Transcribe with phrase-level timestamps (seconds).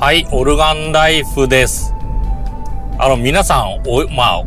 [0.00, 1.92] はい、オルガンライフです。
[2.98, 4.44] あの、皆さん、お、まあ、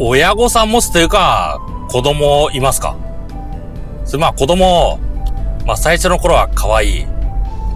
[0.00, 2.96] 親御さん持つというか、子供いますか？
[4.04, 4.98] それまあ子供、
[5.64, 7.06] まあ最初の頃は可愛い。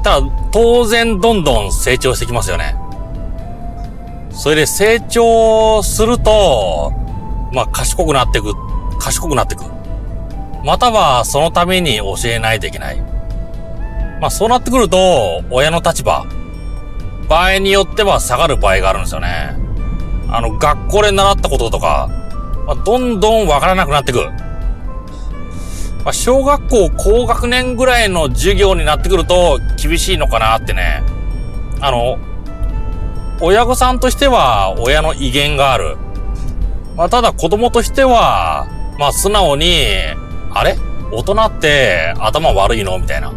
[0.03, 2.75] ただ、当然どんどん成長してきますよね。
[4.33, 6.93] それで成長すると、
[7.53, 8.55] まあ賢くなっていく、
[8.99, 9.62] 賢くなっていく。
[10.65, 13.01] またはそのために教えないといけない。
[14.21, 16.26] まあそうなってくると、親の立場、
[17.30, 19.57] 場合によっては下がる場合があるんですよね。
[20.29, 22.11] あの、学校で習ったこととか、
[22.66, 24.32] まあ、どんどんわからなくなってくる。
[26.04, 31.04] まあ、小学校高学年ぐらいの授業になってくると厳しいのかなってね。
[31.80, 32.19] あの、
[33.41, 35.97] 親御さんとしては親の威厳がある。
[36.97, 38.67] まあ、ただ子供としては、
[38.98, 39.86] まあ、素直に、
[40.53, 40.77] あれ？
[41.12, 42.98] 大人って頭悪いの？
[42.98, 43.33] みたいな。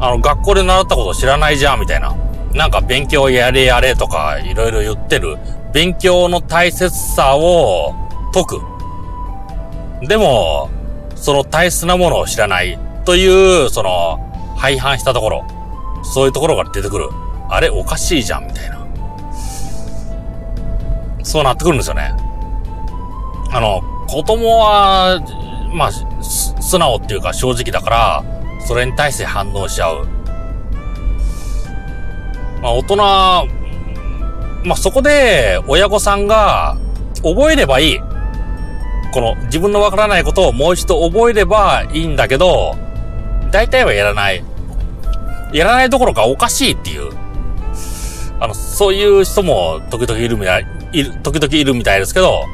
[0.00, 1.80] あの、学校で習ったこと知らないじゃん？
[1.80, 2.14] みたいな。
[2.56, 5.36] なんか勉強やれやれとかいろいろ言ってる。
[5.74, 7.94] 勉強の大切さを
[8.32, 10.06] 解く。
[10.08, 10.70] でも、
[11.14, 14.18] その大切なものを知らないという、その、
[14.56, 15.44] 廃反したところ。
[16.02, 17.10] そういうところが出てくる。
[17.50, 18.86] あれおかしいじゃんみたいな。
[21.22, 22.14] そうなってくるんですよね。
[23.52, 25.20] あの、子供は、
[25.74, 28.24] まあ、素直っていうか正直だから、
[28.66, 30.15] それに対して反応しちゃう。
[32.66, 33.46] まあ大人、ま
[34.72, 36.76] あそこで親御さんが
[37.22, 38.00] 覚えればいい。
[39.12, 42.74] この自分のわからないことをもう一度覚えればいいんだけど、
[43.52, 44.42] 大体はやらない。
[45.52, 47.12] やらないどころかおかしいっていう。
[48.40, 52.46] あの、そういう人も時々いるみたい、いる、時々いるみたいですけど、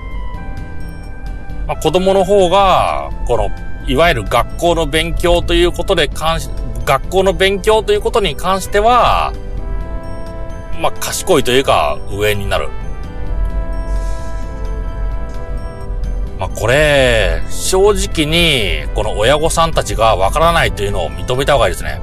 [1.66, 3.50] まあ、子供の方が、この、
[3.86, 6.50] いわゆる学校の勉強ということで関し、
[6.84, 9.32] 学校の勉強ということに関しては、
[10.80, 12.68] まあ、賢いというか、上になる。
[16.38, 22.00] まあ、これ、正直に、この親御さんたちがわからないというのを認めた方がいいですね。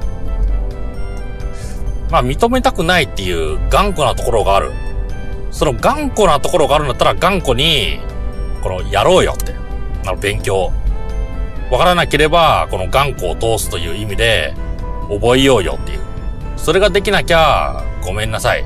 [2.10, 4.72] まあ、認めたくないっていう頑固なところがある。
[5.50, 8.00] その頑固なところがあるんだったら頑固に、
[8.62, 9.54] この、やろうよって。
[10.06, 10.72] あの、勉強。
[11.70, 14.54] わからなければ、この頑固を通すという意味で、
[15.08, 16.00] 覚えようよっていう。
[16.56, 18.64] それができなきゃ、ごめんなさい。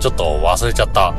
[0.00, 1.14] ちょっと忘れちゃった。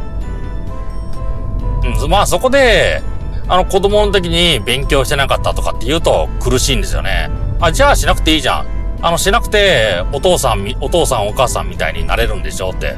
[1.84, 3.02] うん、まあそこで、
[3.48, 7.30] あの子供の時に勉強してなかったとかって言うと苦しいんですよね。
[7.60, 8.76] あ、じゃあしなくていいじゃん。
[9.02, 12.96] あの、しなくて、お父さん、お父さんお母さんみたいになれるんでしょって。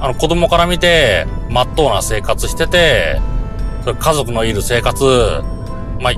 [0.00, 3.20] あの、子供から見て、まっとうな生活してて、
[3.84, 5.42] それ家族のいる生活、
[6.00, 6.12] まあ、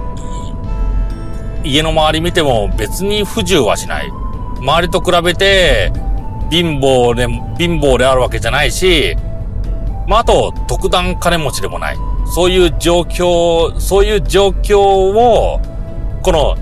[1.64, 4.10] 家の周り見ても別に不自由はしない。
[4.60, 5.92] 周りと比べて、
[6.54, 7.26] 貧乏で、
[7.58, 9.16] 貧乏であるわけじゃないし、
[10.06, 11.96] まあ、あと、特段金持ちでもない。
[12.26, 15.60] そういう状況、そういう状況を、
[16.22, 16.56] この、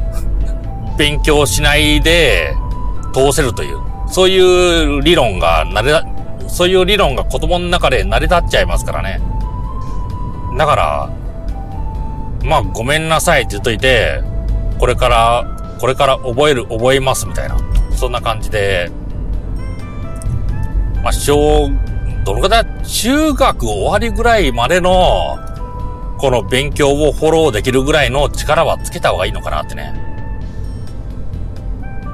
[0.97, 2.55] 勉強しないで
[3.13, 6.03] 通せるという、そういう理論が成れ、
[6.49, 9.21] そういう理論が子供の中で成り立っちゃいますからね。
[10.57, 11.11] だから、
[12.45, 14.23] まあ、ごめんなさいって言っといて、
[14.79, 15.45] これから、
[15.79, 17.59] これから覚える、覚えますみたいな。
[17.95, 18.91] そんな感じで、
[21.03, 21.71] まあ、小、
[22.25, 25.39] どのくらい、中学終わりぐらいまでの、
[26.19, 29.93] この勉強をフォローできるぐらいの力はつけた方がいいのかなってね。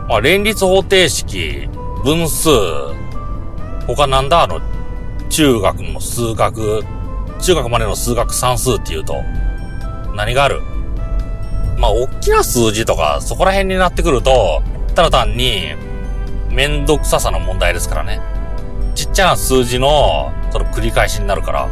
[0.08, 1.68] まあ、連立方程式、
[2.02, 2.48] 分数、
[3.86, 4.60] 他なんだあの、
[5.28, 6.82] 中学の数学、
[7.40, 9.22] 中学までの数学算数っていうと、
[10.14, 10.62] 何がある？
[11.76, 14.62] まあ、大きな数字とか、そこら辺になってくると、
[14.94, 15.74] ただ単に、
[16.50, 18.20] めんどくささの問題ですからね。
[19.18, 21.68] ちゃな数字の、その繰り返しになるから、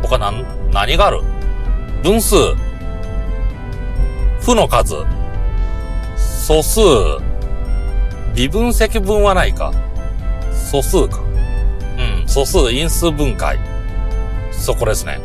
[0.00, 1.22] 他何、何がある？
[2.04, 2.36] 分数、
[4.40, 4.94] 負の数、
[6.16, 6.80] 素数、
[8.36, 9.72] 微分積分はないか。
[10.52, 11.18] 素数か。
[11.18, 13.58] うん、素数、因数分解。
[14.52, 15.18] そこですね。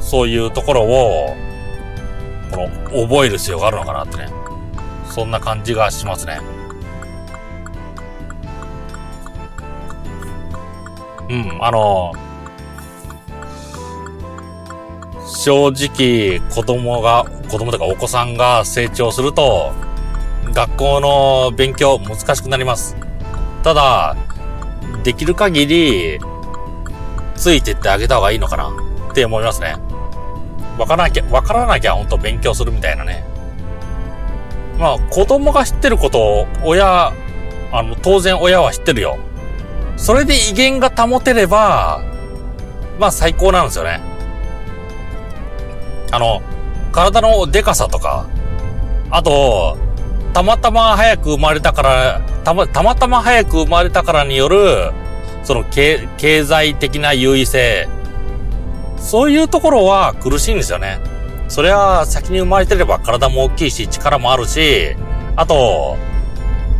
[0.00, 1.34] そういうところを、
[2.50, 4.28] この、覚える必要があるのかなってね。
[5.08, 6.42] そんな感じがしますね。
[11.28, 12.12] うん、あの、
[15.26, 19.72] 正直、子供が、子供とかお子さんが成長すると、
[20.52, 22.96] 学校の勉強難しくなります。
[23.62, 24.16] ただ、
[25.02, 26.20] できる限り、
[27.34, 28.70] ついてってあげた方がいいのかな
[29.10, 29.76] って思いますね。
[30.78, 33.24] わからなきゃ、わからなきゃ本当勉強するみたいなね。
[34.78, 37.12] まあ、子供が知ってることを、親、
[37.72, 39.18] あの、当然親は知ってるよ。
[39.96, 42.02] それで威厳が保てれば、
[42.98, 44.00] まあ最高なんですよね。
[46.10, 46.42] あの、
[46.92, 48.26] 体のデカさとか、
[49.10, 49.76] あと、
[50.32, 54.92] たまたま早く生まれたから、たま、たまたま早く生まれたからによる、
[55.44, 57.88] その経、経済的な優位性。
[58.98, 61.00] そういうところは苦しいんですよね。
[61.48, 64.96] それは先に生まれてれば体も大きいし、力もあるし、
[65.36, 65.96] あと、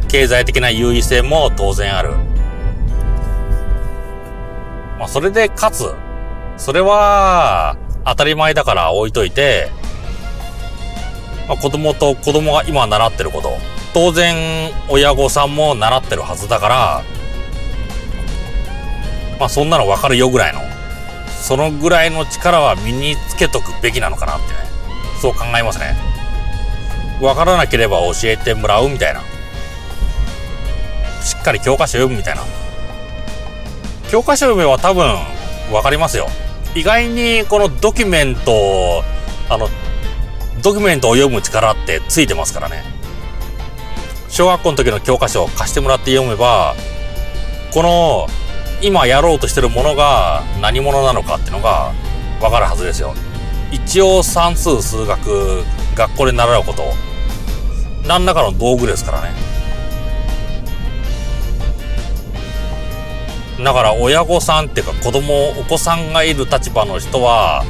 [0.09, 2.15] 経済的な優位性も当然ある。
[5.03, 5.93] まあ、それでかつ、
[6.57, 9.69] それは当たり前だから置いといて、
[11.49, 13.59] まあ、子供と子供が今習ってること、
[13.93, 17.03] 当然親御さんも習ってるはずだから、
[19.41, 20.61] まあそんなのわかるよぐらいの、
[21.27, 24.61] そのぐらいの力は身につけとくべきなのかなってね、
[25.21, 25.97] そう考えますね。
[27.21, 29.21] わからなければ教えてもらうみたいな。
[31.25, 32.62] しっかり教科書読むみたいな。
[34.13, 35.07] 教科書読めば多分
[35.73, 36.29] わかりますよ。
[36.75, 39.03] 意外にこのドキュメント、
[39.49, 39.71] あの、
[40.63, 42.85] ドキュメントを読む力ってついてますからね。
[44.29, 46.75] 小学校の時の教科書を貸してもらって読めば、
[47.73, 48.27] この
[48.83, 51.95] 今やろうとしてるものが何者なのかっていうのが
[52.39, 53.15] わかるはずですよ。
[53.71, 55.65] 一応算数、数学、
[55.95, 56.83] 学校で習うこと、
[58.07, 59.52] 何らかの道具ですからね。
[63.65, 67.65] だから親御さんっていうか子供、お子さんがいる立場の人は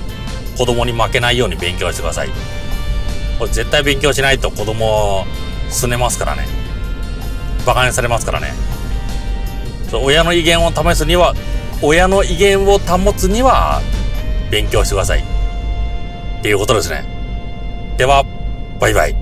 [0.57, 2.29] 子供に負けないように勉強してください。
[3.39, 5.25] これ絶対勉強しないと子供
[5.69, 6.47] すねますからね。
[7.65, 8.53] 馬鹿にされますからね。
[9.93, 11.35] 親の威厳を試すには、
[11.83, 13.83] 親の威厳を保つには
[14.51, 15.21] 勉強してください。
[15.21, 17.05] っていうことですね。
[17.97, 18.25] では、
[18.81, 19.22] バイバイ。